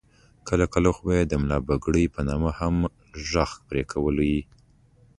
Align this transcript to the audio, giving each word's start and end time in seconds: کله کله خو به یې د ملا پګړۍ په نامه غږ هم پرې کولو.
کله 0.47 0.65
کله 0.73 0.89
خو 0.95 1.01
به 1.07 1.13
یې 1.17 1.23
د 1.27 1.33
ملا 1.41 1.59
پګړۍ 1.67 2.05
په 2.13 2.19
نامه 2.27 2.49
غږ 2.57 2.57
هم 2.59 2.75
پرې 3.67 3.83
کولو. 3.91 4.35